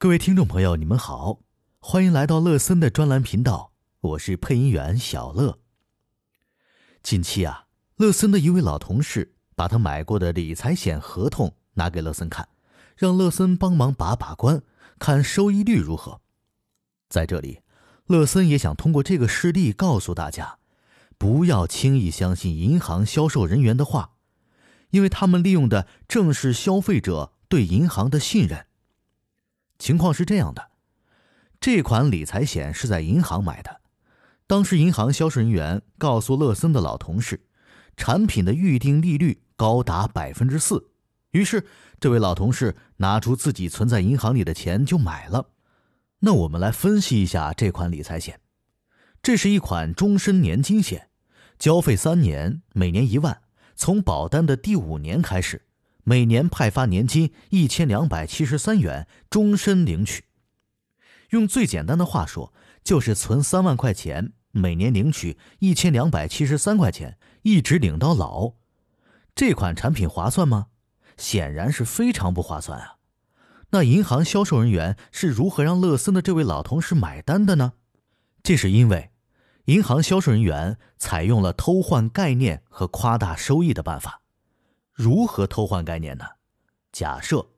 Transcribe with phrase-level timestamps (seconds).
[0.00, 1.40] 各位听众朋友，你们好，
[1.78, 5.58] 欢迎来到乐森的专栏频道，我是配音员小乐。
[7.02, 12.48] 近期啊，乐森的一位老同事把他买过的理财险合同拿给乐森看，
[12.96, 14.62] 让乐森帮忙把把关，
[14.98, 16.22] 看收益率如何。
[17.10, 17.60] 在这里，
[18.06, 20.60] 乐森也想通过这个事例告诉大家，
[21.18, 24.12] 不要轻易相信银行销售人员的话，
[24.92, 28.64] 因为他们利用的正是消费者对银行的信任。
[29.80, 30.68] 情况是这样的，
[31.58, 33.80] 这款理财险是在银行买的。
[34.46, 37.40] 当时银行销售人员告诉乐森的老同事，
[37.96, 40.90] 产品的预定利率高达百分之四。
[41.30, 41.64] 于是，
[41.98, 45.48] 这位老同事拿出自己存在银行里的钱就买了。
[46.18, 48.38] 那我们来分析一下这款理财险。
[49.22, 51.08] 这是一款终身年金险，
[51.58, 53.40] 交费三年，每年一万，
[53.74, 55.62] 从保单的第五年开始。
[56.10, 60.24] 每年派发年金一千两百七十三元，终身领取。
[61.28, 62.52] 用最简单的话说，
[62.82, 68.54] 就是存三万块钱，每年领取一千两百七十三块钱，一直领到老。
[69.36, 70.66] 这款产品划算吗？
[71.16, 72.96] 显然是非常不划算啊！
[73.70, 77.74] 那银行销售人员是如何让乐森的这位老同事买单的呢？
[78.42, 79.12] 这是因为，
[79.66, 84.19] 银行销售人员采用了偷换概念和夸大收益的办法。
[85.00, 86.26] 如何偷换概念呢？
[86.92, 87.52] 假设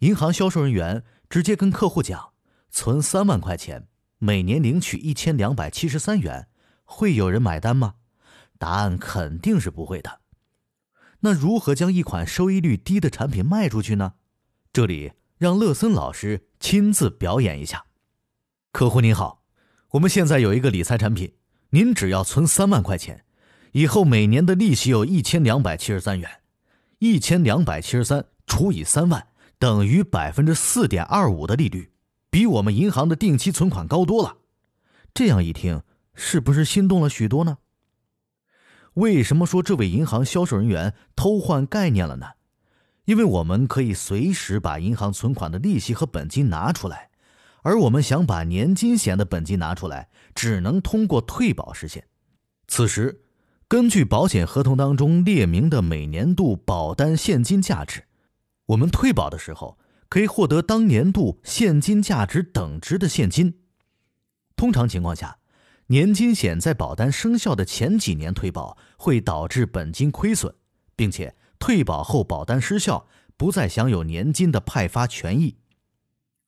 [0.00, 2.32] 银行销售人员直接跟客户讲，
[2.70, 6.48] 存三万块钱，每年领取一千两百七十三元，
[6.84, 7.94] 会有人买单吗？
[8.58, 10.20] 答案肯定是不会的。
[11.20, 14.12] 那如何将一款收益率低的产品卖出去呢？
[14.70, 17.86] 这里让乐森老师亲自表演一下。
[18.70, 19.44] 客户您好，
[19.92, 21.36] 我们现在有一个理财产品，
[21.70, 23.24] 您只要存三万块钱，
[23.72, 26.41] 以后每年的利息有一千两百七十三元。
[27.02, 29.26] 一千两百七十三除以三万
[29.58, 31.90] 等于百分之四点二五的利率，
[32.30, 34.36] 比我们银行的定期存款高多了。
[35.12, 35.82] 这样一听，
[36.14, 37.58] 是不是心动了许多呢？
[38.94, 42.34] 为什么说这位银行销售人员偷换概念了呢？
[43.06, 47.10] 因为我们可以随时把银行存款的利息和本金拿出来，
[47.62, 52.06] 而我们想把年金险的本金拿出来，只能通过退保实现。
[52.68, 53.24] 此时。
[53.72, 58.04] 根据保险合同当中列明的每年度保单现金价值，
[58.66, 59.78] 我们退保的时候
[60.10, 63.62] 可以获得当年度现金价值等值的现金。
[64.56, 65.38] 通常情况下，
[65.86, 70.54] 年金险在保单生效的前几年退保会导致本金亏损，
[70.94, 73.06] 并且退保后保单失效，
[73.38, 75.56] 不再享有年金的派发权益。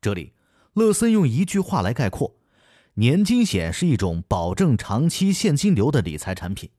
[0.00, 0.34] 这里，
[0.74, 2.36] 乐森用一句话来概括：
[2.94, 6.70] 年金险是一种保证长期现金流的理财产品。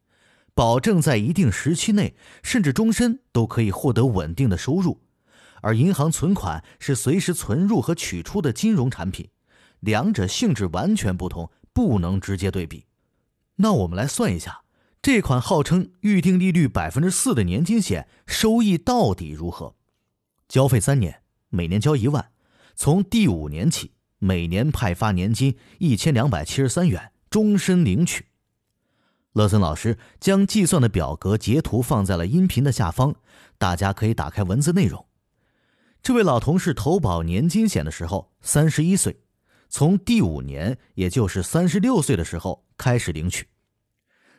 [0.60, 5.00] 保证在一定时期内，甚至终身都可以获得稳定的收入，
[5.62, 9.30] 而银行存款是随时存入和取出的金融产品，
[9.80, 12.88] 两者性质完全不同，不能直接对比。
[13.56, 14.64] 那我们来算一下，
[15.02, 19.76] 这款号称预定利率百分之四的年金险收益到底如何？
[20.50, 22.32] 交费三年，每年交一万，
[22.76, 28.26] 从第五年起，每年派发年金一千两百七十三元，终身领取。
[29.40, 33.16] 乐森老师将计算的表格截图放在了音频的下方，
[33.58, 35.06] 大家可以打开文字内容。
[36.04, 39.18] 这位老同事投保年金险的时候三十一岁，
[39.70, 43.48] 从第五年，也就是三十六岁的时候开始领取，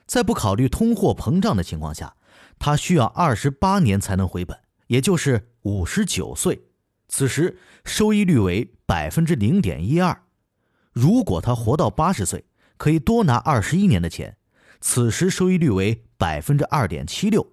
[0.04, 2.14] 在不考虑通货膨胀的情况下，
[2.58, 6.66] 他需要二十八年才能回本，也就是五十九岁。
[7.08, 7.56] 此时
[7.86, 10.24] 收益率为百分之零点一二。
[10.92, 12.44] 如果他活到八十岁，
[12.76, 14.36] 可以多拿二十一年的钱。
[14.80, 17.52] 此时收益率为百分之二点七六，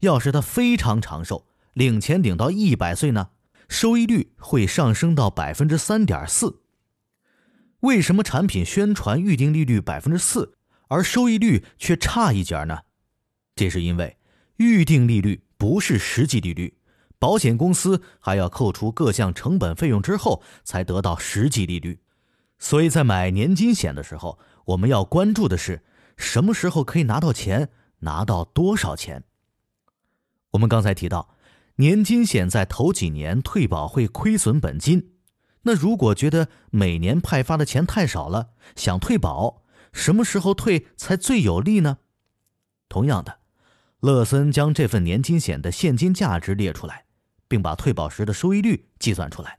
[0.00, 3.30] 要是他非常长寿，领钱领到一百岁呢，
[3.68, 6.60] 收益率会上升到百分之三点四。
[7.80, 10.56] 为什么产品宣传预定利率百分之四，
[10.88, 12.80] 而收益率却差一截呢？
[13.54, 14.18] 这是因为
[14.56, 16.74] 预定利率不是实际利率，
[17.18, 22.00] 保险公司还要扣除各项成本费用之后才得到实际利率，
[22.58, 25.84] 所以在买年金险的时候，我们要关注的是。
[26.20, 27.70] 什么时候可以拿到钱？
[28.00, 29.24] 拿到多少钱？
[30.50, 31.34] 我们刚才提到，
[31.76, 35.14] 年金险在头几年退保会亏损本金。
[35.62, 39.62] 那如果觉得每年派发的钱太少了，想退保，
[39.92, 41.98] 什么时候退才最有利呢？
[42.88, 43.38] 同样的，
[44.00, 47.06] 乐森将这份年金险的现金价值列出来，
[47.48, 49.58] 并把退保时的收益率计算出来。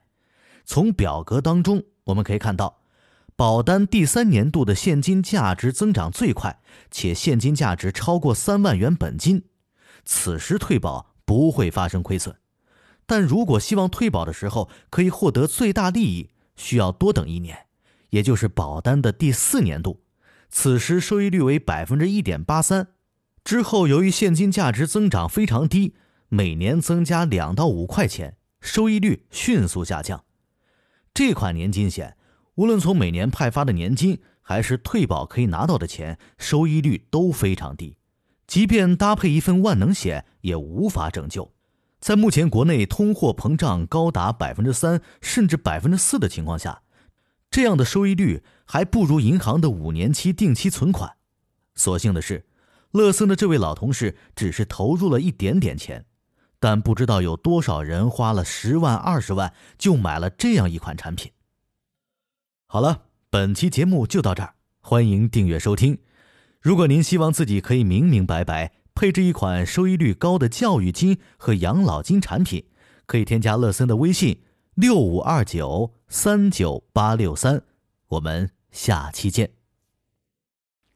[0.63, 2.80] 从表格当中我们可以看到。
[3.41, 6.61] 保单第三年度的现金价值增长最快，
[6.91, 9.45] 且现金价值超过三万元本金，
[10.05, 12.35] 此时退保不会发生亏损。
[13.07, 17.65] 但如果希望退保的时候可以获得最大利益，需要多等一年，
[18.11, 20.03] 也就是保单的第四年度。
[20.51, 22.89] 此时收益率为百分之一点八三，
[23.43, 25.95] 之后由于现金价值增长非常低，
[26.29, 30.25] 每年增加两到五块钱，收益率迅速下降。
[31.11, 32.15] 这款年金险，
[32.56, 37.98] 无论从每年派发的年金，还是退保可以拿到的钱，收益率都非常低，
[38.45, 41.51] 即便搭配一份万能险，也无法拯救。
[42.00, 46.81] 在目前国内通货膨胀高达百分之三甚至百分之四的情况下。
[47.50, 51.18] 这样的收益率还不如银行的五年期定期存款。
[51.75, 52.45] 所幸的是，
[52.92, 56.06] 乐森的这位老同事只是投入了一点点钱，
[56.59, 61.31] 但不知道有多少人花了十万、二十万就买了这样一款产品。
[62.73, 65.97] 好了，本期节目就到这儿，欢迎订阅收听。
[66.62, 72.63] 如果您希望自己可以明明白白配置一款收益率高的教育金和养老金产品，
[73.06, 74.39] 可以添加乐森的微信。
[74.75, 77.62] 六五二九三九八六三，
[78.07, 79.60] 我们下期见。